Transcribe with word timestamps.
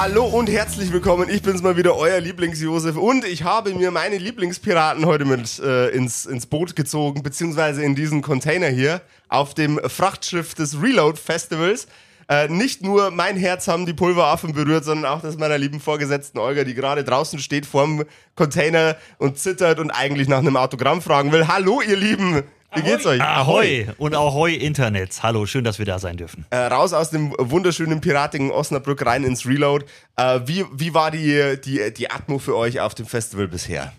Hallo 0.00 0.26
und 0.26 0.48
herzlich 0.48 0.92
willkommen. 0.92 1.28
Ich 1.28 1.42
bin's 1.42 1.60
mal 1.60 1.76
wieder, 1.76 1.96
euer 1.96 2.20
Lieblings-Josef. 2.20 2.96
Und 2.96 3.24
ich 3.24 3.42
habe 3.42 3.74
mir 3.74 3.90
meine 3.90 4.16
Lieblingspiraten 4.16 5.04
heute 5.04 5.24
mit 5.24 5.58
äh, 5.58 5.88
ins, 5.88 6.24
ins 6.24 6.46
Boot 6.46 6.76
gezogen, 6.76 7.24
beziehungsweise 7.24 7.82
in 7.82 7.96
diesen 7.96 8.22
Container 8.22 8.68
hier 8.68 9.00
auf 9.28 9.54
dem 9.54 9.80
Frachtschiff 9.88 10.54
des 10.54 10.80
Reload 10.80 11.18
Festivals. 11.18 11.88
Äh, 12.28 12.46
nicht 12.46 12.80
nur 12.80 13.10
mein 13.10 13.36
Herz 13.36 13.66
haben 13.66 13.86
die 13.86 13.92
Pulveraffen 13.92 14.52
berührt, 14.52 14.84
sondern 14.84 15.10
auch 15.10 15.20
das 15.20 15.36
meiner 15.36 15.58
lieben 15.58 15.80
Vorgesetzten 15.80 16.38
Olga, 16.38 16.62
die 16.62 16.74
gerade 16.74 17.02
draußen 17.02 17.40
steht 17.40 17.66
vorm 17.66 18.04
Container 18.36 18.96
und 19.18 19.36
zittert 19.38 19.80
und 19.80 19.90
eigentlich 19.90 20.28
nach 20.28 20.38
einem 20.38 20.56
Autogramm 20.56 21.02
fragen 21.02 21.32
will. 21.32 21.48
Hallo, 21.48 21.80
ihr 21.80 21.96
Lieben! 21.96 22.44
Wie 22.74 22.82
geht's 22.82 23.06
euch? 23.06 23.20
Ahoi 23.22 23.86
und 23.96 24.14
Ahoi 24.14 24.54
Internets. 24.54 25.22
Hallo, 25.22 25.46
schön, 25.46 25.64
dass 25.64 25.78
wir 25.78 25.86
da 25.86 25.98
sein 25.98 26.18
dürfen. 26.18 26.44
Äh, 26.50 26.58
raus 26.58 26.92
aus 26.92 27.10
dem 27.10 27.34
wunderschönen 27.38 28.00
piratigen 28.00 28.50
Osnabrück 28.50 29.04
rein 29.06 29.24
ins 29.24 29.46
Reload. 29.46 29.86
Äh, 30.16 30.40
wie, 30.44 30.64
wie 30.72 30.92
war 30.92 31.10
die, 31.10 31.58
die, 31.64 31.92
die 31.94 32.10
Atmo 32.10 32.38
für 32.38 32.56
euch 32.56 32.80
auf 32.80 32.94
dem 32.94 33.06
Festival 33.06 33.48
bisher? 33.48 33.92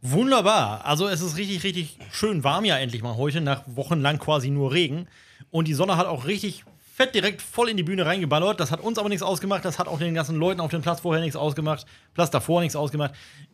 Wunderbar. 0.00 0.86
Also 0.86 1.08
es 1.08 1.20
ist 1.20 1.36
richtig, 1.36 1.62
richtig 1.62 1.98
schön 2.10 2.42
warm 2.42 2.64
ja 2.64 2.78
endlich 2.78 3.02
mal 3.02 3.16
heute, 3.16 3.42
nach 3.42 3.62
wochenlang 3.66 4.18
quasi 4.18 4.48
nur 4.48 4.72
Regen. 4.72 5.06
Und 5.50 5.68
die 5.68 5.74
Sonne 5.74 5.98
hat 5.98 6.06
auch 6.06 6.24
richtig 6.24 6.64
fett 6.94 7.14
direkt 7.14 7.42
voll 7.42 7.68
in 7.68 7.76
die 7.76 7.82
Bühne 7.82 8.06
reingeballert. 8.06 8.60
Das 8.60 8.70
hat 8.70 8.80
uns 8.80 8.98
aber 8.98 9.10
nichts 9.10 9.22
ausgemacht. 9.22 9.62
Das 9.64 9.78
hat 9.78 9.88
auch 9.88 9.98
den 9.98 10.14
ganzen 10.14 10.36
Leuten 10.36 10.60
auf 10.60 10.70
dem 10.70 10.80
Platz 10.80 11.00
vorher 11.00 11.22
nichts 11.22 11.36
ausgemacht. 11.36 11.84
Platz 12.14 12.30
davor 12.30 12.62
nichts 12.62 12.76
ausgemacht. 12.76 13.12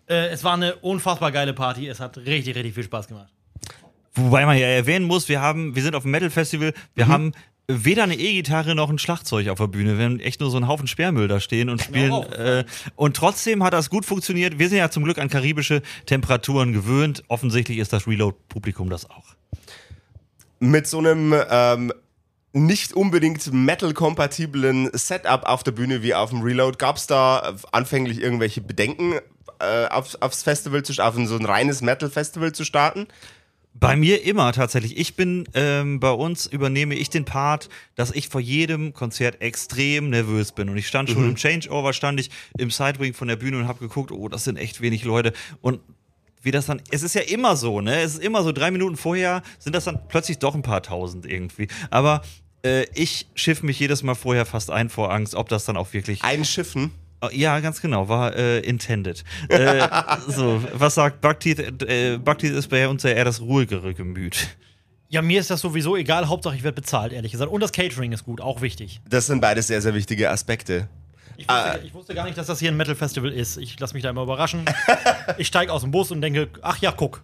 Äh, 0.08 0.28
es 0.28 0.44
war 0.44 0.54
eine 0.54 0.76
unfassbar 0.76 1.32
geile 1.32 1.52
Party. 1.52 1.88
Es 1.88 1.98
hat 1.98 2.16
richtig, 2.18 2.54
richtig 2.54 2.74
viel 2.74 2.84
Spaß 2.84 3.08
gemacht. 3.08 3.32
Wobei 4.16 4.46
man 4.46 4.56
ja 4.58 4.66
erwähnen 4.66 5.06
muss, 5.06 5.28
wir 5.28 5.40
haben, 5.40 5.74
wir 5.76 5.82
sind 5.82 5.94
auf 5.94 6.02
dem 6.02 6.10
Metal 6.10 6.30
Festival, 6.30 6.72
wir 6.94 7.06
Mhm. 7.06 7.12
haben 7.12 7.32
weder 7.68 8.04
eine 8.04 8.14
E-Gitarre 8.16 8.74
noch 8.74 8.90
ein 8.90 8.98
Schlagzeug 8.98 9.48
auf 9.48 9.58
der 9.58 9.66
Bühne. 9.66 9.98
Wir 9.98 10.04
haben 10.04 10.20
echt 10.20 10.40
nur 10.40 10.50
so 10.50 10.56
einen 10.56 10.68
Haufen 10.68 10.86
Sperrmüll 10.86 11.26
da 11.28 11.40
stehen 11.40 11.68
und 11.68 11.82
spielen. 11.82 12.12
Äh, 12.32 12.64
und 12.94 13.16
trotzdem 13.16 13.62
hat 13.64 13.72
das 13.72 13.90
gut 13.90 14.04
funktioniert. 14.04 14.58
Wir 14.58 14.68
sind 14.68 14.78
ja 14.78 14.90
zum 14.90 15.02
Glück 15.04 15.18
an 15.18 15.28
karibische 15.28 15.82
Temperaturen 16.06 16.72
gewöhnt. 16.72 17.24
Offensichtlich 17.28 17.78
ist 17.78 17.92
das 17.92 18.06
Reload-Publikum 18.06 18.88
das 18.88 19.10
auch. 19.10 19.24
Mit 20.60 20.86
so 20.86 20.98
einem 20.98 21.34
ähm, 21.50 21.92
nicht 22.52 22.94
unbedingt 22.94 23.52
Metal-kompatiblen 23.52 24.90
Setup 24.94 25.42
auf 25.44 25.62
der 25.62 25.72
Bühne 25.72 26.02
wie 26.02 26.14
auf 26.14 26.30
dem 26.30 26.42
Reload, 26.42 26.78
gab 26.78 26.96
es 26.96 27.06
da 27.06 27.56
anfänglich 27.72 28.20
irgendwelche 28.22 28.60
Bedenken, 28.60 29.14
äh, 29.58 29.86
aufs, 29.88 30.16
aufs 30.16 30.42
Festival 30.42 30.82
zu 30.84 30.92
auf 31.02 31.14
so 31.16 31.36
ein 31.36 31.44
reines 31.44 31.82
Metal-Festival 31.82 32.52
zu 32.52 32.64
starten? 32.64 33.08
Bei 33.78 33.96
mir 33.96 34.24
immer 34.24 34.52
tatsächlich. 34.52 34.96
Ich 34.96 35.16
bin 35.16 35.46
ähm, 35.54 36.00
bei 36.00 36.10
uns 36.10 36.46
übernehme 36.46 36.94
ich 36.94 37.10
den 37.10 37.24
Part, 37.24 37.68
dass 37.94 38.10
ich 38.10 38.28
vor 38.28 38.40
jedem 38.40 38.94
Konzert 38.94 39.42
extrem 39.42 40.08
nervös 40.08 40.52
bin. 40.52 40.68
Und 40.70 40.76
ich 40.78 40.88
stand 40.88 41.10
schon 41.10 41.24
im 41.24 41.36
Changeover, 41.36 41.92
stand 41.92 42.18
ich 42.20 42.30
im 42.56 42.70
Sidewing 42.70 43.12
von 43.12 43.28
der 43.28 43.36
Bühne 43.36 43.58
und 43.58 43.68
habe 43.68 43.80
geguckt, 43.80 44.12
oh, 44.12 44.28
das 44.28 44.44
sind 44.44 44.56
echt 44.56 44.80
wenig 44.80 45.04
Leute. 45.04 45.32
Und 45.60 45.80
wie 46.42 46.52
das 46.52 46.66
dann, 46.66 46.80
es 46.90 47.02
ist 47.02 47.14
ja 47.14 47.22
immer 47.22 47.56
so, 47.56 47.80
ne? 47.80 48.00
Es 48.00 48.14
ist 48.14 48.22
immer 48.22 48.42
so, 48.42 48.52
drei 48.52 48.70
Minuten 48.70 48.96
vorher 48.96 49.42
sind 49.58 49.74
das 49.74 49.84
dann 49.84 49.98
plötzlich 50.08 50.38
doch 50.38 50.54
ein 50.54 50.62
paar 50.62 50.82
tausend 50.82 51.26
irgendwie. 51.26 51.68
Aber 51.90 52.22
äh, 52.64 52.86
ich 52.94 53.26
schiff 53.34 53.62
mich 53.62 53.78
jedes 53.78 54.02
Mal 54.02 54.14
vorher 54.14 54.46
fast 54.46 54.70
ein 54.70 54.88
vor 54.88 55.12
Angst, 55.12 55.34
ob 55.34 55.48
das 55.48 55.64
dann 55.64 55.76
auch 55.76 55.92
wirklich. 55.92 56.22
Einschiffen? 56.22 56.92
Oh, 57.22 57.28
Ja, 57.32 57.60
ganz 57.60 57.80
genau, 57.80 58.08
war 58.08 58.34
äh, 58.36 58.60
intended. 58.60 59.24
äh, 59.48 59.88
so, 60.28 60.62
was 60.74 60.94
sagt 60.94 61.20
Buckteeth? 61.20 61.82
Äh, 61.82 62.18
Buckteeth 62.18 62.52
ist 62.52 62.68
bei 62.68 62.86
uns 62.88 63.02
ja 63.02 63.10
eher 63.10 63.24
das 63.24 63.40
ruhigere 63.40 63.94
Gemüt. 63.94 64.48
Ja, 65.08 65.22
mir 65.22 65.40
ist 65.40 65.50
das 65.50 65.60
sowieso 65.60 65.96
egal. 65.96 66.28
Hauptsache, 66.28 66.56
ich 66.56 66.64
werde 66.64 66.74
bezahlt, 66.74 67.12
ehrlich 67.12 67.32
gesagt. 67.32 67.50
Und 67.50 67.60
das 67.62 67.72
Catering 67.72 68.12
ist 68.12 68.24
gut, 68.24 68.40
auch 68.40 68.60
wichtig. 68.60 69.00
Das 69.08 69.26
sind 69.26 69.40
beides 69.40 69.68
sehr, 69.68 69.80
sehr 69.80 69.94
wichtige 69.94 70.30
Aspekte. 70.30 70.88
Ich 71.36 71.48
wusste, 71.48 71.80
ich 71.84 71.94
wusste 71.94 72.14
gar 72.14 72.24
nicht, 72.24 72.36
dass 72.38 72.46
das 72.46 72.58
hier 72.58 72.70
ein 72.70 72.76
Metal 72.76 72.94
Festival 72.94 73.30
ist. 73.30 73.56
Ich 73.58 73.78
lasse 73.78 73.94
mich 73.94 74.02
da 74.02 74.10
immer 74.10 74.22
überraschen. 74.22 74.64
ich 75.38 75.46
steige 75.46 75.72
aus 75.72 75.82
dem 75.82 75.90
Bus 75.90 76.10
und 76.10 76.20
denke, 76.22 76.48
ach 76.62 76.78
ja, 76.78 76.92
guck. 76.92 77.22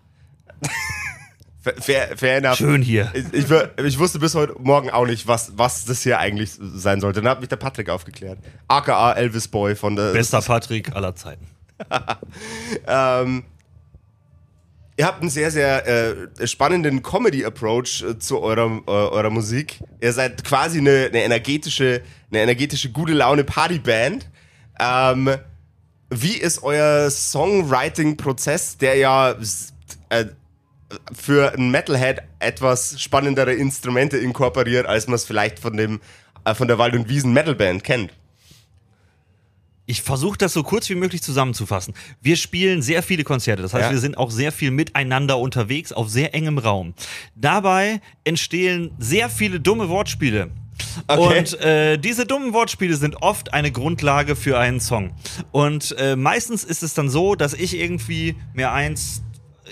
Fair, 1.62 2.16
fair 2.16 2.38
enough. 2.38 2.56
Schön 2.56 2.82
hier. 2.82 3.12
Ich, 3.14 3.32
ich, 3.32 3.46
ich 3.84 3.98
wusste 3.98 4.18
bis 4.18 4.34
heute 4.34 4.56
Morgen 4.58 4.90
auch 4.90 5.06
nicht, 5.06 5.28
was, 5.28 5.52
was 5.56 5.84
das 5.84 6.02
hier 6.02 6.18
eigentlich 6.18 6.50
sein 6.58 7.00
sollte. 7.00 7.22
Dann 7.22 7.30
hat 7.30 7.40
mich 7.40 7.48
der 7.48 7.56
Patrick 7.56 7.88
aufgeklärt. 7.88 8.38
AKA 8.66 9.12
Elvis 9.12 9.46
Boy 9.46 9.76
von 9.76 9.94
der. 9.94 10.12
Bester 10.12 10.40
Patrick 10.42 10.94
aller 10.94 11.14
Zeiten. 11.14 11.46
Ähm, 12.86 13.44
ihr 14.96 15.06
habt 15.06 15.20
einen 15.20 15.30
sehr, 15.30 15.50
sehr 15.50 15.86
äh, 15.86 16.46
spannenden 16.46 17.02
Comedy-Approach 17.02 18.02
äh, 18.02 18.18
zu 18.18 18.40
eurer, 18.40 18.80
äh, 18.86 18.90
eurer 18.90 19.30
Musik. 19.30 19.80
Ihr 20.00 20.12
seid 20.12 20.44
quasi 20.44 20.78
eine, 20.78 21.08
eine 21.08 21.24
energetische, 21.24 22.02
eine 22.30 22.40
energetische, 22.40 22.90
gute 22.90 23.12
Laune 23.12 23.44
Partyband. 23.44 24.28
Ähm, 24.78 25.30
wie 26.10 26.36
ist 26.36 26.62
euer 26.62 27.10
Songwriting-Prozess, 27.10 28.78
der 28.78 28.96
ja 28.96 29.34
äh, 30.08 30.26
für 31.12 31.52
einen 31.52 31.70
Metalhead 31.70 32.22
etwas 32.38 33.00
spannendere 33.00 33.52
Instrumente 33.54 34.16
inkorporiert, 34.18 34.86
als 34.86 35.06
man 35.06 35.14
es 35.16 35.24
vielleicht 35.24 35.58
von 35.58 35.76
dem 35.76 36.00
äh, 36.44 36.54
von 36.54 36.68
der 36.68 36.78
Wald- 36.78 36.94
und 36.94 37.08
Wiesen-Metalband 37.08 37.84
kennt? 37.84 38.12
Ich 39.84 40.02
versuche 40.02 40.38
das 40.38 40.52
so 40.52 40.62
kurz 40.62 40.88
wie 40.90 40.94
möglich 40.94 41.22
zusammenzufassen. 41.22 41.92
Wir 42.20 42.36
spielen 42.36 42.82
sehr 42.82 43.02
viele 43.02 43.24
Konzerte, 43.24 43.62
das 43.62 43.74
heißt, 43.74 43.86
Ja. 43.86 43.90
wir 43.90 43.98
sind 43.98 44.16
auch 44.16 44.30
sehr 44.30 44.52
viel 44.52 44.70
miteinander 44.70 45.38
unterwegs 45.38 45.92
auf 45.92 46.08
sehr 46.08 46.34
engem 46.34 46.58
Raum. 46.58 46.94
Dabei 47.34 48.00
entstehen 48.24 48.92
sehr 48.98 49.28
viele 49.28 49.58
dumme 49.60 49.88
Wortspiele. 49.88 50.50
Okay. 51.08 51.38
Und 51.38 51.60
äh, 51.60 51.98
diese 51.98 52.26
dummen 52.26 52.52
Wortspiele 52.54 52.96
sind 52.96 53.22
oft 53.22 53.52
eine 53.52 53.70
Grundlage 53.72 54.36
für 54.36 54.58
einen 54.58 54.80
Song. 54.80 55.12
Und 55.50 55.94
äh, 55.98 56.16
meistens 56.16 56.64
ist 56.64 56.82
es 56.82 56.94
dann 56.94 57.10
so, 57.10 57.34
dass 57.34 57.52
ich 57.52 57.76
irgendwie 57.76 58.36
mir 58.54 58.72
eins 58.72 59.22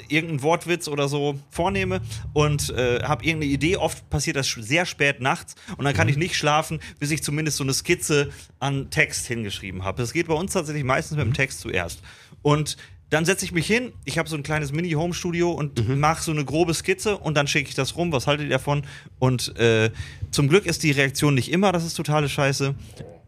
irgendeinen 0.08 0.42
Wortwitz 0.42 0.88
oder 0.88 1.08
so 1.08 1.38
vornehme 1.50 2.00
und 2.32 2.70
äh, 2.70 3.02
habe 3.02 3.24
irgendeine 3.24 3.52
Idee. 3.52 3.76
Oft 3.76 4.08
passiert 4.10 4.36
das 4.36 4.48
sehr 4.48 4.86
spät 4.86 5.20
nachts 5.20 5.54
und 5.76 5.84
dann 5.84 5.94
kann 5.94 6.08
ich 6.08 6.16
nicht 6.16 6.36
schlafen, 6.36 6.80
bis 6.98 7.10
ich 7.10 7.22
zumindest 7.22 7.56
so 7.56 7.64
eine 7.64 7.74
Skizze 7.74 8.30
an 8.58 8.90
Text 8.90 9.26
hingeschrieben 9.26 9.84
habe. 9.84 10.00
Das 10.02 10.12
geht 10.12 10.28
bei 10.28 10.34
uns 10.34 10.52
tatsächlich 10.52 10.84
meistens 10.84 11.16
mit 11.16 11.26
dem 11.26 11.34
Text 11.34 11.60
zuerst. 11.60 12.02
Und 12.42 12.76
dann 13.10 13.24
setze 13.24 13.44
ich 13.44 13.52
mich 13.52 13.66
hin, 13.66 13.92
ich 14.04 14.18
habe 14.18 14.28
so 14.28 14.36
ein 14.36 14.44
kleines 14.44 14.72
Mini-Home-Studio 14.72 15.50
und 15.50 15.98
mache 15.98 16.22
so 16.22 16.30
eine 16.30 16.44
grobe 16.44 16.74
Skizze 16.74 17.18
und 17.18 17.36
dann 17.36 17.48
schicke 17.48 17.68
ich 17.68 17.74
das 17.74 17.96
rum, 17.96 18.12
was 18.12 18.28
haltet 18.28 18.46
ihr 18.46 18.52
davon? 18.52 18.84
Und 19.18 19.56
äh, 19.58 19.90
zum 20.30 20.48
Glück 20.48 20.64
ist 20.64 20.84
die 20.84 20.92
Reaktion 20.92 21.34
nicht 21.34 21.50
immer, 21.50 21.72
das 21.72 21.84
ist 21.84 21.94
totale 21.94 22.28
Scheiße, 22.28 22.74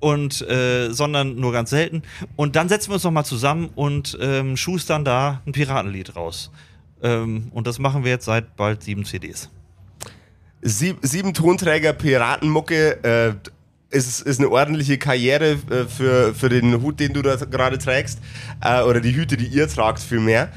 und, 0.02 0.42
äh, 0.48 0.90
sondern 0.90 1.36
nur 1.36 1.52
ganz 1.52 1.70
selten. 1.70 2.02
Und 2.34 2.56
dann 2.56 2.68
setzen 2.68 2.90
wir 2.90 2.94
uns 2.94 3.04
nochmal 3.04 3.24
zusammen 3.24 3.70
und 3.76 4.18
ähm, 4.20 4.56
schustern 4.56 5.04
da 5.04 5.40
ein 5.46 5.52
Piratenlied 5.52 6.16
raus. 6.16 6.50
Ähm, 7.02 7.52
und 7.52 7.68
das 7.68 7.78
machen 7.78 8.02
wir 8.02 8.10
jetzt 8.10 8.24
seit 8.24 8.56
bald 8.56 8.82
sieben 8.82 9.04
CDs. 9.04 9.48
Sieb, 10.60 10.98
sieben 11.02 11.34
Tonträger 11.34 11.92
Piratenmucke 11.92 13.04
äh, 13.04 13.96
ist, 13.96 14.22
ist 14.22 14.40
eine 14.40 14.50
ordentliche 14.50 14.98
Karriere 14.98 15.52
äh, 15.70 15.84
für, 15.86 16.34
für 16.34 16.48
den 16.48 16.82
Hut, 16.82 16.98
den 16.98 17.12
du 17.12 17.22
da 17.22 17.36
gerade 17.36 17.78
trägst. 17.78 18.18
Äh, 18.60 18.82
oder 18.82 19.00
die 19.00 19.14
Hüte, 19.14 19.36
die 19.36 19.46
ihr 19.46 19.68
tragt, 19.68 20.00
vielmehr. 20.00 20.52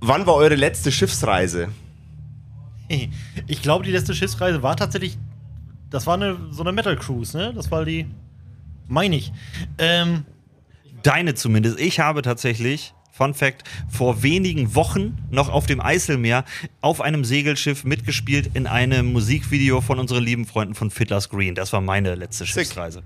Wann 0.00 0.26
war 0.26 0.34
eure 0.34 0.56
letzte 0.56 0.90
Schiffsreise? 0.90 1.68
Ich 3.46 3.62
glaube, 3.62 3.84
die 3.84 3.92
letzte 3.92 4.12
Schiffsreise 4.12 4.62
war 4.62 4.76
tatsächlich. 4.76 5.16
Das 5.94 6.08
war 6.08 6.14
eine, 6.14 6.36
so 6.50 6.64
eine 6.64 6.72
Metal 6.72 6.96
Cruise, 6.96 7.36
ne? 7.36 7.52
Das 7.54 7.70
war 7.70 7.84
die. 7.84 8.06
Meine 8.88 9.14
ich. 9.14 9.32
Ähm, 9.78 10.24
Deine 11.04 11.34
zumindest. 11.34 11.78
Ich 11.78 12.00
habe 12.00 12.22
tatsächlich, 12.22 12.94
Fun 13.12 13.32
Fact, 13.32 13.62
vor 13.88 14.24
wenigen 14.24 14.74
Wochen 14.74 15.16
noch 15.30 15.48
auf 15.48 15.66
dem 15.66 15.80
Eiselmeer 15.80 16.44
auf 16.80 17.00
einem 17.00 17.24
Segelschiff 17.24 17.84
mitgespielt 17.84 18.50
in 18.54 18.66
einem 18.66 19.12
Musikvideo 19.12 19.80
von 19.80 20.00
unseren 20.00 20.24
lieben 20.24 20.46
Freunden 20.46 20.74
von 20.74 20.90
Fiddler's 20.90 21.28
Green. 21.28 21.54
Das 21.54 21.72
war 21.72 21.80
meine 21.80 22.16
letzte 22.16 22.44
Sick. 22.44 22.54
Schiffsreise. 22.54 23.04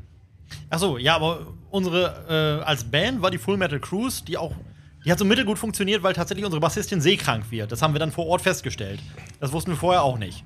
Achso, 0.70 0.96
ja, 0.96 1.14
aber 1.14 1.48
unsere, 1.68 2.60
äh, 2.62 2.64
als 2.64 2.84
Band 2.84 3.20
war 3.20 3.30
die 3.30 3.36
Full 3.36 3.58
Metal 3.58 3.80
Cruise, 3.80 4.24
die 4.24 4.38
auch, 4.38 4.54
die 5.04 5.12
hat 5.12 5.18
so 5.18 5.26
mittelgut 5.26 5.58
funktioniert, 5.58 6.02
weil 6.02 6.14
tatsächlich 6.14 6.46
unsere 6.46 6.60
Bassistin 6.62 7.02
seekrank 7.02 7.50
wird. 7.50 7.70
Das 7.70 7.82
haben 7.82 7.92
wir 7.92 7.98
dann 7.98 8.12
vor 8.12 8.26
Ort 8.28 8.40
festgestellt. 8.40 9.00
Das 9.40 9.52
wussten 9.52 9.72
wir 9.72 9.76
vorher 9.76 10.02
auch 10.02 10.16
nicht. 10.16 10.42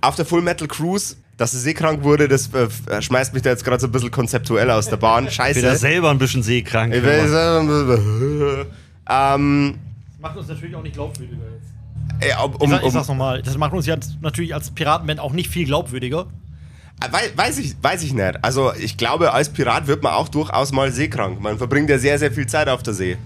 Auf 0.00 0.14
der 0.16 0.24
Full 0.24 0.42
Metal 0.42 0.68
Cruise 0.68 1.16
dass 1.36 1.52
sie 1.52 1.60
seekrank 1.60 2.02
wurde, 2.02 2.26
das 2.26 2.50
äh, 2.52 3.00
schmeißt 3.00 3.32
mich 3.32 3.44
da 3.44 3.50
jetzt 3.50 3.64
gerade 3.64 3.80
so 3.80 3.86
ein 3.86 3.92
bisschen 3.92 4.10
konzeptuell 4.10 4.68
aus 4.72 4.88
der 4.88 4.96
Bahn. 4.96 5.30
Scheiße. 5.30 5.60
Wieder 5.60 5.76
selber 5.76 6.10
ein 6.10 6.18
bisschen 6.18 6.42
seekrank. 6.42 6.92
Ich 6.92 7.00
weiß, 7.04 7.30
äh, 7.30 8.64
ähm, 9.08 9.74
Das 10.10 10.20
macht 10.20 10.36
uns 10.36 10.48
natürlich 10.48 10.74
auch 10.74 10.82
nicht 10.82 10.94
glaubwürdiger 10.94 11.42
jetzt. 11.54 12.28
äh, 12.28 12.34
um, 12.44 12.54
Ich, 12.54 12.60
um, 12.60 12.70
sag, 12.70 12.84
ich 12.84 12.92
sag's 12.92 13.06
nochmal, 13.06 13.40
das 13.42 13.56
macht 13.56 13.72
uns 13.72 13.86
jetzt 13.86 14.16
natürlich 14.20 14.52
als 14.52 14.72
Piratenband 14.72 15.20
auch 15.20 15.32
nicht 15.32 15.48
viel 15.48 15.64
glaubwürdiger. 15.64 16.26
Wei- 17.12 17.30
Weiß 17.36 17.58
ich, 17.58 17.76
weiß 17.80 18.02
ich 18.02 18.12
nicht. 18.12 18.42
Also 18.44 18.72
ich 18.74 18.96
glaube, 18.96 19.32
als 19.32 19.50
Pirat 19.50 19.86
wird 19.86 20.02
man 20.02 20.14
auch 20.14 20.28
durchaus 20.28 20.72
mal 20.72 20.90
seekrank. 20.90 21.40
Man 21.40 21.56
verbringt 21.56 21.88
ja 21.88 21.98
sehr, 22.00 22.18
sehr 22.18 22.32
viel 22.32 22.48
Zeit 22.48 22.68
auf 22.68 22.82
der 22.82 22.94
See. 22.94 23.16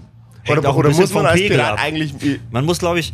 Hängt 0.43 0.59
Oder, 0.59 0.75
oder 0.75 0.89
muss 0.89 0.99
man 0.99 1.07
vom 1.07 1.25
als 1.25 1.39
Pegel 1.39 1.57
Pirat 1.57 1.71
ab. 1.73 1.79
eigentlich... 1.81 2.13
Man 2.51 2.63
muss, 2.65 2.77
glaube 2.77 2.99
ich, 2.99 3.11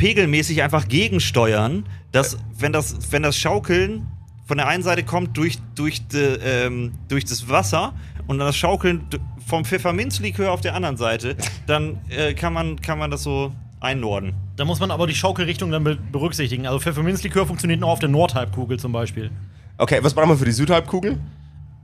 pegelmäßig 0.00 0.62
einfach 0.62 0.88
gegensteuern, 0.88 1.84
dass, 2.10 2.38
wenn 2.58 2.72
das, 2.72 3.12
wenn 3.12 3.22
das 3.22 3.36
Schaukeln 3.36 4.06
von 4.46 4.56
der 4.56 4.66
einen 4.66 4.82
Seite 4.82 5.02
kommt 5.02 5.36
durch, 5.36 5.58
durch, 5.74 6.06
de, 6.08 6.38
ähm, 6.42 6.92
durch 7.08 7.26
das 7.26 7.50
Wasser 7.50 7.92
und 8.26 8.38
dann 8.38 8.46
das 8.46 8.56
Schaukeln 8.56 9.04
vom 9.46 9.66
Pfefferminzlikör 9.66 10.52
auf 10.52 10.62
der 10.62 10.74
anderen 10.74 10.96
Seite, 10.96 11.36
dann 11.66 11.98
äh, 12.08 12.32
kann, 12.32 12.54
man, 12.54 12.80
kann 12.80 12.98
man 12.98 13.10
das 13.10 13.24
so 13.24 13.52
einnorden. 13.80 14.32
Da 14.56 14.64
muss 14.64 14.80
man 14.80 14.90
aber 14.90 15.06
die 15.06 15.14
Schaukelrichtung 15.14 15.70
dann 15.70 15.84
be 15.84 15.98
berücksichtigen. 16.10 16.66
Also 16.66 16.80
Pfefferminzlikör 16.80 17.46
funktioniert 17.46 17.80
nur 17.80 17.90
auf 17.90 17.98
der 17.98 18.08
Nordhalbkugel 18.08 18.78
zum 18.78 18.92
Beispiel. 18.92 19.30
Okay, 19.76 19.98
was 20.00 20.14
brauchen 20.14 20.30
wir 20.30 20.38
für 20.38 20.46
die 20.46 20.52
Südhalbkugel? 20.52 21.18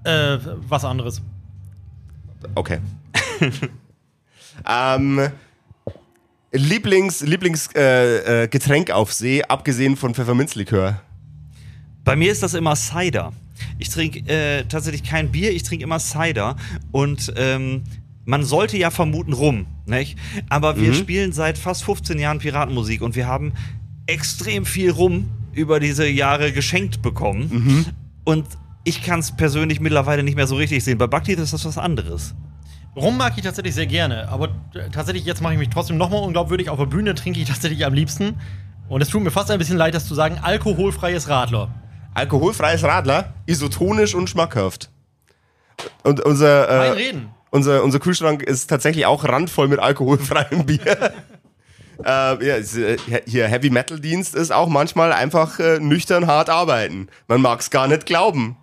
Äh, 0.05 0.39
was 0.69 0.87
anderes. 0.87 1.21
Okay. 2.55 2.79
ähm, 4.67 5.31
Lieblings, 6.53 7.23
Lieblings 7.23 7.69
äh, 7.75 8.45
äh, 8.45 8.93
auf 8.93 9.13
See, 9.13 9.43
abgesehen 9.43 9.97
von 9.97 10.15
Pfefferminzlikör. 10.15 11.01
Bei 12.05 12.17
mir 12.17 12.31
ist 12.31 12.43
das 12.43 12.55
immer 12.55 12.77
Cider. 12.77 13.33
Ich 13.79 13.89
trinke 13.89 14.21
äh, 14.31 14.65
tatsächlich 14.65 15.03
kein 15.03 15.33
Bier, 15.33 15.51
ich 15.51 15.65
trinke 15.65 15.85
immer 15.85 15.99
Cider. 15.99 16.57
Und 16.93 17.33
ähm, 17.37 17.83
man 18.25 18.45
sollte 18.45 18.77
ja 18.77 18.91
vermuten 18.91 19.33
Rum, 19.33 19.67
nicht? 19.87 20.19
Aber 20.49 20.79
wir 20.81 20.95
spielen 20.95 21.33
seit 21.33 21.59
fast 21.59 21.85
15 21.85 22.19
Jahren 22.19 22.39
Piratenmusik 22.39 23.03
und 23.03 23.17
wir 23.17 23.27
haben 23.27 23.53
extrem 24.07 24.67
viel 24.67 24.91
Rum 24.91 25.29
über 25.53 25.81
diese 25.81 26.09
Jahre 26.09 26.53
geschenkt 26.53 27.03
bekommen. 27.03 27.49
Und 28.25 28.47
ich 28.85 29.03
kann 29.03 29.21
es 29.21 29.33
persönlich 29.33 29.81
mittlerweile 29.81 30.23
nicht 30.23 30.37
mehr 30.37 30.47
so 30.47 30.57
richtig 30.57 30.85
sehen. 30.85 30.99
Bei 30.99 31.07
Bhakti 31.07 31.33
ist 31.33 31.53
das 31.53 31.65
was 31.65 31.79
anderes. 31.79 32.35
Rum 32.97 33.19
mag 33.19 33.35
ich 33.37 33.45
tatsächlich 33.45 33.75
sehr 33.75 33.87
gerne, 33.87 34.29
aber 34.29 34.49
äh, 34.75 34.89
tatsächlich 34.91 35.25
jetzt 35.27 35.43
mache 35.43 35.53
ich 35.53 35.59
mich 35.59 35.69
trotzdem 35.69 35.99
nochmal 35.99 36.23
unglaubwürdig. 36.23 36.71
Auf 36.71 36.79
der 36.79 36.87
Bühne 36.87 37.15
trinke 37.15 37.39
ich 37.41 37.47
tatsächlich 37.49 37.85
am 37.85 37.93
liebsten. 37.93 38.41
Und 38.89 39.03
es 39.03 39.09
tut 39.09 39.23
mir 39.23 39.31
fast 39.31 39.51
ein 39.51 39.59
bisschen 39.59 39.77
leid, 39.77 39.95
das 39.95 40.07
zu 40.07 40.15
sagen, 40.15 40.39
alkoholfreies 40.41 41.29
Radler. 41.29 41.69
Alkoholfreies 42.15 42.83
Radler, 42.85 43.35
isotonisch 43.45 44.15
und 44.15 44.31
schmackhaft. 44.31 44.91
Und 46.05 46.21
unser, 46.21 46.69
äh, 46.69 46.91
Reden. 46.93 47.29
unser, 47.51 47.83
unser 47.85 47.99
Kühlschrank 47.99 48.43
ist 48.43 48.69
tatsächlich 48.69 49.05
auch 49.05 49.25
randvoll 49.25 49.69
mit 49.69 49.79
alkoholfreiem 49.79 50.65
Bier. 50.65 50.81
äh, 51.99 52.03
ja, 52.05 52.39
äh, 52.39 52.97
hier 53.27 53.47
Heavy 53.49 53.69
Metal 53.69 54.01
Dienst 54.01 54.35
ist 54.35 54.53
auch 54.53 54.69
manchmal 54.69 55.13
einfach 55.13 55.59
äh, 55.59 55.79
nüchtern 55.81 56.27
hart 56.27 56.49
arbeiten. 56.49 57.09
Man 57.29 57.43
mag 57.43 57.61
es 57.61 57.69
gar 57.71 57.89
nicht 57.89 58.07
glauben. 58.07 58.57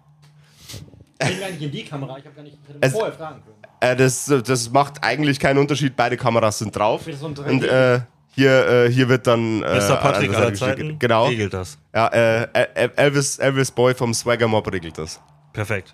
Ich 1.21 1.29
bin 1.29 1.39
gar 1.39 1.49
nicht 1.51 1.61
in 1.61 1.71
die 1.71 1.83
Kamera, 1.83 2.17
ich 2.17 2.25
habe 2.25 2.35
gar 2.35 2.43
nicht 2.43 2.57
ich 2.63 2.69
hätte 2.69 2.79
Es- 2.81 2.93
vorher 2.93 3.13
fragen 3.13 3.41
können. 3.43 3.62
Äh, 3.83 3.95
das, 3.97 4.25
das 4.45 4.71
macht 4.71 5.03
eigentlich 5.03 5.39
keinen 5.39 5.57
Unterschied. 5.57 5.95
Beide 5.95 6.15
Kameras 6.15 6.59
sind 6.59 6.73
drauf. 6.75 7.05
Wird 7.05 7.19
so 7.19 7.27
ein 7.27 7.35
3D? 7.35 7.49
Und 7.49 7.63
äh, 7.65 7.99
hier, 8.35 8.67
äh, 8.67 8.91
hier 8.91 9.09
wird 9.09 9.27
dann. 9.27 9.61
Äh, 9.61 9.75
Mr. 9.77 9.97
Patrick 9.97 10.33
aller 10.33 10.53
Zeiten. 10.53 10.97
Genau. 10.99 11.25
regelt 11.27 11.53
das. 11.53 11.77
Ja, 11.93 12.07
äh, 12.07 12.47
El- 12.53 12.91
Elvis, 12.95 13.37
Elvis 13.39 13.71
Boy 13.71 13.93
vom 13.93 14.13
Swagger 14.13 14.47
Mob 14.47 14.71
regelt 14.71 14.97
das. 14.97 15.19
Perfekt. 15.51 15.93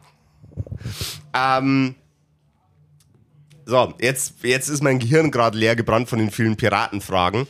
Ähm, 1.34 1.96
so, 3.66 3.94
jetzt, 4.00 4.36
jetzt 4.44 4.70
ist 4.70 4.82
mein 4.84 5.00
Gehirn 5.00 5.32
gerade 5.32 5.58
leer 5.58 5.76
gebrannt 5.76 6.10
von 6.10 6.20
den 6.20 6.32
vielen 6.32 6.56
Piratenfragen. 6.56 7.48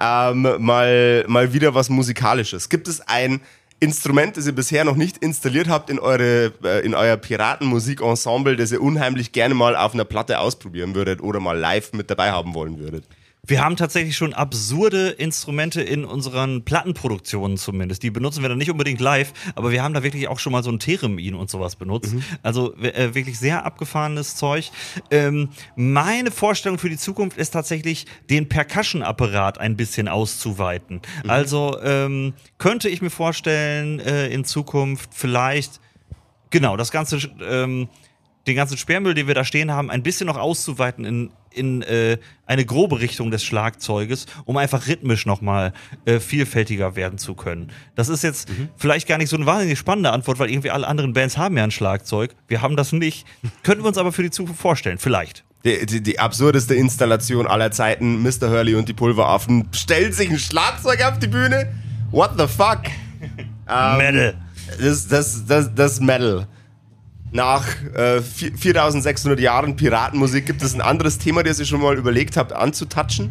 Ähm, 0.00 0.42
mal, 0.58 1.24
mal 1.28 1.52
wieder 1.52 1.74
was 1.74 1.88
Musikalisches. 1.90 2.68
Gibt 2.68 2.88
es 2.88 3.00
ein 3.02 3.40
Instrument, 3.80 4.36
das 4.36 4.46
ihr 4.46 4.54
bisher 4.54 4.84
noch 4.84 4.96
nicht 4.96 5.16
installiert 5.18 5.68
habt 5.68 5.88
in, 5.88 5.98
eure, 5.98 6.52
äh, 6.62 6.84
in 6.84 6.94
euer 6.94 7.16
Piratenmusikensemble, 7.16 8.56
das 8.56 8.72
ihr 8.72 8.82
unheimlich 8.82 9.32
gerne 9.32 9.54
mal 9.54 9.74
auf 9.74 9.94
einer 9.94 10.04
Platte 10.04 10.38
ausprobieren 10.38 10.94
würdet 10.94 11.22
oder 11.22 11.40
mal 11.40 11.58
live 11.58 11.94
mit 11.94 12.10
dabei 12.10 12.30
haben 12.30 12.52
wollen 12.52 12.78
würdet? 12.78 13.06
Wir 13.46 13.64
haben 13.64 13.76
tatsächlich 13.76 14.16
schon 14.16 14.34
absurde 14.34 15.08
Instrumente 15.08 15.82
in 15.82 16.04
unseren 16.04 16.64
Plattenproduktionen 16.64 17.56
zumindest. 17.56 18.02
Die 18.02 18.10
benutzen 18.10 18.42
wir 18.42 18.48
dann 18.48 18.58
nicht 18.58 18.70
unbedingt 18.70 19.00
live, 19.00 19.32
aber 19.54 19.70
wir 19.70 19.82
haben 19.82 19.94
da 19.94 20.02
wirklich 20.02 20.28
auch 20.28 20.38
schon 20.38 20.52
mal 20.52 20.62
so 20.62 20.70
ein 20.70 20.78
Theremin 20.78 21.34
und 21.34 21.50
sowas 21.50 21.76
benutzt. 21.76 22.14
Also 22.42 22.74
äh, 22.76 23.14
wirklich 23.14 23.38
sehr 23.38 23.64
abgefahrenes 23.64 24.36
Zeug. 24.36 24.70
Ähm, 25.10 25.48
meine 25.76 26.30
Vorstellung 26.30 26.78
für 26.78 26.90
die 26.90 26.96
Zukunft 26.96 27.38
ist 27.38 27.50
tatsächlich, 27.50 28.06
den 28.28 28.48
Percussion-Apparat 28.48 29.58
ein 29.58 29.76
bisschen 29.76 30.08
auszuweiten. 30.08 31.00
Also 31.26 31.78
ähm, 31.82 32.34
könnte 32.58 32.88
ich 32.88 33.02
mir 33.02 33.10
vorstellen, 33.10 34.00
äh, 34.00 34.28
in 34.28 34.44
Zukunft 34.44 35.10
vielleicht 35.12 35.80
Genau, 36.50 36.76
das 36.76 36.90
ganze, 36.90 37.18
ähm, 37.48 37.88
den 38.46 38.56
ganzen 38.56 38.76
Sperrmüll, 38.76 39.14
den 39.14 39.26
wir 39.26 39.34
da 39.34 39.44
stehen 39.44 39.70
haben, 39.70 39.90
ein 39.90 40.02
bisschen 40.02 40.26
noch 40.26 40.38
auszuweiten 40.38 41.04
in, 41.04 41.30
in 41.50 41.82
äh, 41.82 42.18
eine 42.46 42.64
grobe 42.64 43.00
Richtung 43.00 43.30
des 43.30 43.44
Schlagzeuges, 43.44 44.26
um 44.44 44.56
einfach 44.56 44.86
rhythmisch 44.86 45.26
nochmal 45.26 45.72
äh, 46.04 46.20
vielfältiger 46.20 46.96
werden 46.96 47.18
zu 47.18 47.34
können. 47.34 47.70
Das 47.94 48.08
ist 48.08 48.22
jetzt 48.22 48.48
vielleicht 48.76 49.06
gar 49.08 49.18
nicht 49.18 49.28
so 49.28 49.36
eine 49.36 49.46
wahnsinnig 49.46 49.78
spannende 49.78 50.12
Antwort, 50.12 50.38
weil 50.38 50.50
irgendwie 50.50 50.70
alle 50.70 50.86
anderen 50.86 51.12
Bands 51.12 51.36
haben 51.36 51.56
ja 51.56 51.64
ein 51.64 51.70
Schlagzeug. 51.70 52.34
Wir 52.48 52.62
haben 52.62 52.76
das 52.76 52.92
nicht. 52.92 53.26
Könnten 53.62 53.84
wir 53.84 53.88
uns 53.88 53.98
aber 53.98 54.12
für 54.12 54.22
die 54.22 54.30
Zukunft 54.30 54.60
vorstellen, 54.60 54.98
vielleicht. 54.98 55.44
Die, 55.64 55.84
die, 55.84 56.02
die 56.02 56.18
absurdeste 56.18 56.74
Installation 56.74 57.46
aller 57.46 57.70
Zeiten, 57.70 58.22
Mr. 58.22 58.48
Hurley 58.48 58.74
und 58.76 58.88
die 58.88 58.94
Pulveraffen 58.94 59.68
stellen 59.72 60.12
sich 60.12 60.30
ein 60.30 60.38
Schlagzeug 60.38 61.04
auf 61.04 61.18
die 61.18 61.26
Bühne? 61.26 61.70
What 62.10 62.32
the 62.38 62.46
fuck? 62.46 62.82
Ähm, 63.72 63.98
Metal. 63.98 64.34
Das, 64.80 65.06
das, 65.06 65.46
das, 65.46 65.72
das 65.72 65.92
ist 65.92 66.00
Metal. 66.00 66.48
Nach 67.32 67.64
äh, 67.94 68.20
vier- 68.22 68.56
4600 68.56 69.38
Jahren 69.40 69.76
Piratenmusik 69.76 70.46
gibt 70.46 70.62
es 70.62 70.74
ein 70.74 70.80
anderes 70.80 71.18
Thema, 71.18 71.42
das 71.42 71.60
ihr 71.60 71.66
schon 71.66 71.80
mal 71.80 71.96
überlegt 71.96 72.36
habt 72.36 72.52
anzutatschen? 72.52 73.30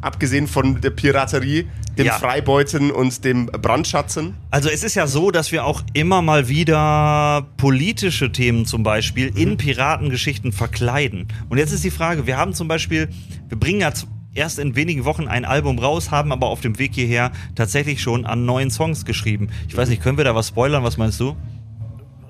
Abgesehen 0.00 0.46
von 0.46 0.80
der 0.80 0.90
Piraterie, 0.90 1.66
dem 1.96 2.06
Ja. 2.06 2.14
Freibeuten 2.14 2.90
und 2.90 3.24
dem 3.24 3.46
Brandschatzen? 3.46 4.34
Also 4.50 4.68
es 4.70 4.82
ist 4.84 4.94
ja 4.94 5.06
so, 5.06 5.30
dass 5.30 5.52
wir 5.52 5.64
auch 5.64 5.82
immer 5.92 6.22
mal 6.22 6.48
wieder 6.48 7.46
politische 7.56 8.30
Themen 8.32 8.64
zum 8.64 8.82
Beispiel 8.82 9.30
in 9.36 9.56
Piratengeschichten 9.56 10.52
verkleiden. 10.52 11.28
Und 11.48 11.58
jetzt 11.58 11.72
ist 11.72 11.84
die 11.84 11.90
Frage, 11.90 12.26
wir 12.26 12.36
haben 12.36 12.54
zum 12.54 12.68
Beispiel, 12.68 13.08
wir 13.48 13.58
bringen 13.58 13.80
ja 13.80 13.92
erst 14.34 14.58
in 14.58 14.76
wenigen 14.76 15.04
Wochen 15.04 15.26
ein 15.26 15.44
Album 15.44 15.78
raus, 15.78 16.10
haben 16.10 16.32
aber 16.32 16.46
auf 16.46 16.60
dem 16.60 16.78
Weg 16.78 16.94
hierher 16.94 17.32
tatsächlich 17.56 18.00
schon 18.00 18.24
an 18.24 18.44
neuen 18.46 18.70
Songs 18.70 19.04
geschrieben. 19.04 19.48
Ich 19.68 19.76
weiß 19.76 19.88
nicht, 19.88 20.00
können 20.02 20.16
wir 20.16 20.24
da 20.24 20.34
was 20.34 20.48
spoilern? 20.48 20.84
Was 20.84 20.96
meinst 20.96 21.18
du? 21.20 21.36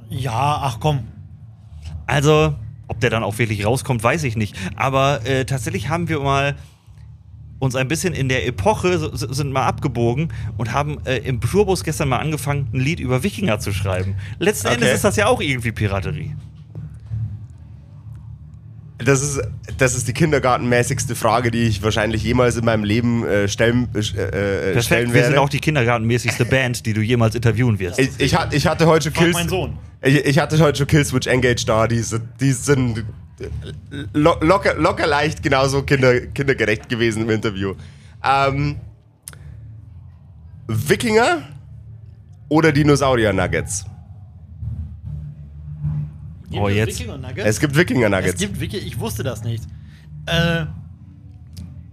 Ja, 0.08 0.60
ach 0.62 0.78
komm. 0.80 1.00
Also, 2.06 2.54
ob 2.86 3.00
der 3.00 3.10
dann 3.10 3.22
auch 3.22 3.38
wirklich 3.38 3.64
rauskommt, 3.66 4.02
weiß 4.02 4.24
ich 4.24 4.36
nicht. 4.36 4.56
Aber 4.76 5.26
äh, 5.26 5.44
tatsächlich 5.44 5.88
haben 5.88 6.08
wir 6.08 6.20
mal 6.20 6.56
uns 7.58 7.74
ein 7.74 7.88
bisschen 7.88 8.14
in 8.14 8.28
der 8.28 8.46
Epoche 8.46 8.98
so- 8.98 9.10
sind 9.14 9.52
mal 9.52 9.66
abgebogen 9.66 10.32
und 10.56 10.72
haben 10.72 11.04
äh, 11.04 11.16
im 11.18 11.40
Tourbus 11.40 11.82
gestern 11.84 12.08
mal 12.08 12.18
angefangen, 12.18 12.68
ein 12.72 12.80
Lied 12.80 13.00
über 13.00 13.22
Wikinger 13.24 13.58
zu 13.58 13.72
schreiben. 13.72 14.14
Letzten 14.38 14.68
Okay. 14.68 14.76
Endes 14.76 14.94
ist 14.94 15.04
das 15.04 15.16
ja 15.16 15.26
auch 15.26 15.40
irgendwie 15.40 15.72
Piraterie. 15.72 16.34
Das 18.98 19.22
ist, 19.22 19.40
das 19.78 19.94
ist 19.94 20.08
die 20.08 20.12
kindergartenmäßigste 20.12 21.14
Frage, 21.14 21.52
die 21.52 21.68
ich 21.68 21.82
wahrscheinlich 21.82 22.24
jemals 22.24 22.56
in 22.56 22.64
meinem 22.64 22.82
Leben 22.82 23.24
äh, 23.24 23.46
stellen, 23.46 23.88
äh, 23.94 23.98
äh, 23.98 24.02
Perfekt, 24.72 24.84
stellen 24.84 25.06
wir 25.08 25.14
werde. 25.14 25.28
sind 25.28 25.38
auch 25.38 25.48
die 25.48 25.60
kindergartenmäßigste 25.60 26.44
Band, 26.44 26.84
die 26.84 26.94
du 26.94 27.00
jemals 27.00 27.36
interviewen 27.36 27.78
wirst. 27.78 28.00
ich, 28.00 28.10
ich, 28.18 28.36
ich 28.50 28.66
hatte 28.66 28.86
heute 28.86 29.12
Kills. 29.12 29.34
meinen 29.34 29.48
Sohn. 29.48 29.78
Ich, 30.02 30.16
ich 30.24 30.38
hatte 30.40 30.58
heute 30.58 30.78
schon 30.78 30.86
Killswitch 30.88 31.28
Engage 31.28 31.64
da, 31.64 31.86
die 31.86 32.00
sind, 32.00 32.22
die 32.40 32.52
sind 32.52 33.04
lo 34.12 34.36
locker, 34.40 34.74
locker 34.74 35.06
leicht 35.06 35.42
genauso 35.42 35.82
kinder, 35.82 36.20
kindergerecht 36.20 36.88
gewesen 36.88 37.22
im 37.22 37.30
Interview. 37.30 37.74
Ähm, 38.24 38.76
Wikinger 40.66 41.42
oder 42.48 42.72
Dinosaurier-Nuggets? 42.72 43.86
Gibt 46.50 46.62
Oh, 46.62 46.68
es 46.68 46.74
jetzt. 46.76 46.98
Wikinger-Nuggets? 47.00 47.46
Es 47.48 47.60
gibt 47.60 47.72
Es 47.74 47.78
Wikinger-Nuggets. 47.78 48.38
gibt 48.40 48.60
Wiki, 48.60 48.78
ich 48.78 48.98
wusste 48.98 49.22
das 49.22 49.44
nicht. 49.44 49.64
Äh, 50.26 50.64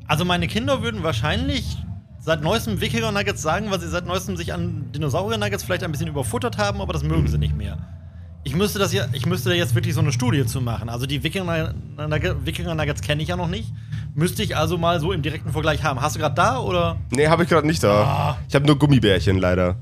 also 0.08 0.24
meine 0.26 0.48
Kinder 0.48 0.82
würden 0.82 1.04
wahrscheinlich 1.04 1.78
seit 2.20 2.42
neuestem 2.42 2.80
Wikinger 2.82 3.12
Nuggets 3.12 3.42
sagen, 3.42 3.70
weil 3.72 3.80
sie 3.80 3.88
seit 3.88 4.06
neuestem 4.06 4.38
sich 4.38 4.54
an 4.54 4.92
Dinosaurier 4.94 5.38
Nuggets 5.38 5.64
vielleicht 5.64 5.84
ein 5.84 5.92
bisschen 5.92 6.08
überfuttert 6.08 6.58
haben, 6.58 6.82
aber 6.82 6.94
das 6.94 7.04
mögen 7.04 7.28
sie 7.28 7.38
nicht 7.38 7.56
mehr. 7.56 7.78
Ich 8.44 8.56
müsste 8.56 8.78
das 8.78 8.94
ja, 8.94 9.06
ich 9.12 9.26
müsste 9.26 9.50
da 9.50 9.56
jetzt 9.56 9.74
wirklich 9.74 9.96
so 9.96 10.02
eine 10.02 10.12
Studie 10.12 10.46
zu 10.46 10.62
machen. 10.62 10.88
Also 10.88 11.08
die 11.08 11.24
Wikinger, 11.24 11.74
Nugget- 11.98 12.46
Wikinger 12.46 12.76
Nuggets 12.76 13.02
kenne 13.02 13.24
ich 13.24 13.30
ja 13.30 13.36
noch 13.36 13.48
nicht. 13.48 13.74
Müsste 14.14 14.44
ich 14.44 14.56
also 14.56 14.78
mal 14.78 15.00
so 15.00 15.12
im 15.12 15.24
direkten 15.24 15.52
Vergleich 15.52 15.84
haben. 15.84 16.00
Hast 16.00 16.16
du 16.16 16.20
gerade 16.20 16.36
da 16.36 16.60
oder? 16.60 16.98
Nee, 17.10 17.28
habe 17.28 17.44
ich 17.44 17.50
gerade 17.50 17.66
nicht 17.66 17.84
da. 17.84 18.04
Ah. 18.04 18.38
Ich 18.48 18.54
habe 18.54 18.66
nur 18.68 18.78
Gummibärchen 18.78 19.38
leider. 19.38 19.78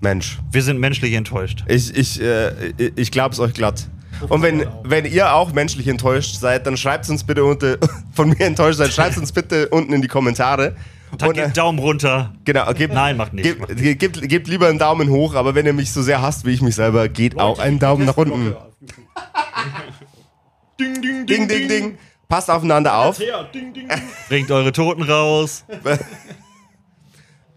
Mensch, 0.00 0.38
Wir 0.50 0.62
sind 0.62 0.78
menschlich 0.80 1.12
enttäuscht. 1.14 1.64
ich, 1.68 1.94
ich, 1.94 2.20
äh, 2.20 2.68
ich, 2.78 2.92
ich 2.96 3.10
glaub's 3.10 3.38
euch 3.38 3.52
glatt. 3.52 3.88
Und 4.28 4.42
wenn, 4.42 4.66
wenn 4.82 5.04
ihr 5.06 5.32
auch 5.34 5.52
menschlich 5.52 5.86
enttäuscht 5.88 6.34
seid, 6.36 6.66
dann 6.66 6.76
schreibt 6.76 7.08
uns 7.08 7.24
bitte 7.24 7.44
unter, 7.44 7.76
von 8.12 8.28
mir 8.30 8.40
enttäuscht 8.40 8.78
seid, 8.78 8.92
schreibt 8.92 9.16
uns 9.18 9.32
bitte 9.32 9.68
unten 9.68 9.92
in 9.92 10.02
die 10.02 10.08
Kommentare. 10.08 10.74
Dann 11.18 11.28
Und, 11.30 11.38
äh, 11.38 11.42
gebt 11.42 11.56
Daumen 11.56 11.78
runter. 11.78 12.32
genau, 12.44 12.72
gebt, 12.72 12.94
Nein, 12.94 13.16
macht 13.16 13.32
nicht, 13.32 13.44
Gebt, 13.44 13.98
gebt, 13.98 14.28
gebt 14.28 14.48
lieber 14.48 14.68
einen 14.68 14.78
Daumen 14.78 15.08
hoch, 15.10 15.34
aber 15.34 15.54
wenn 15.54 15.66
ihr 15.66 15.72
mich 15.72 15.90
so 15.92 16.02
sehr 16.02 16.22
hasst 16.22 16.44
wie 16.44 16.50
ich 16.50 16.62
mich 16.62 16.74
selber, 16.76 17.08
geht 17.08 17.38
auch 17.38 17.58
einen 17.58 17.78
Daumen 17.78 18.04
nach 18.06 18.16
unten. 18.16 18.54
Ding, 20.80 21.02
ding, 21.02 21.26
Ding, 21.26 21.46
ding, 21.48 21.68
ding. 21.68 21.98
Passt 22.28 22.48
aufeinander 22.50 22.96
auf. 22.96 23.18
Ja, 23.18 23.42
ding, 23.42 23.74
ding, 23.74 23.88
ding. 23.88 23.98
Bringt 24.28 24.50
eure 24.50 24.72
Toten 24.72 25.02
raus. 25.02 25.64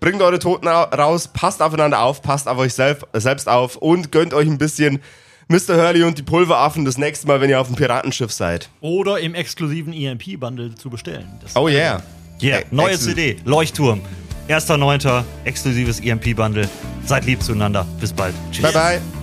Bringt 0.03 0.21
eure 0.21 0.37
Toten 0.37 0.67
ra- 0.67 0.83
raus, 0.93 1.29
passt 1.29 1.61
aufeinander 1.61 2.01
auf, 2.01 2.21
passt 2.21 2.49
auf 2.49 2.57
euch 2.57 2.73
selb, 2.73 3.07
selbst 3.13 3.47
auf 3.47 3.77
und 3.77 4.11
gönnt 4.11 4.33
euch 4.33 4.47
ein 4.49 4.57
bisschen 4.57 4.99
Mr. 5.47 5.77
Hurley 5.77 6.03
und 6.03 6.17
die 6.17 6.23
Pulveraffen 6.23 6.83
das 6.83 6.97
nächste 6.97 7.25
Mal, 7.25 7.39
wenn 7.39 7.49
ihr 7.49 7.61
auf 7.61 7.67
dem 7.67 7.77
Piratenschiff 7.77 8.29
seid. 8.33 8.67
Oder 8.81 9.21
im 9.21 9.33
exklusiven 9.33 9.93
EMP-Bundle 9.93 10.75
zu 10.75 10.89
bestellen. 10.89 11.31
Das 11.41 11.55
Oh 11.55 11.69
yeah. 11.69 12.03
Ä- 12.41 12.65
neue. 12.71 12.99
CD, 12.99 13.37
Leuchtturm. 13.45 14.01
1.9. 14.49 15.23
exklusives 15.45 16.01
EMP-Bundle. 16.01 16.67
Seid 17.05 17.23
lieb 17.23 17.41
zueinander. 17.41 17.85
Bis 18.01 18.11
bald. 18.11 18.33
Tschüss. 18.51 18.61
Bye 18.63 18.73
bye. 18.73 19.22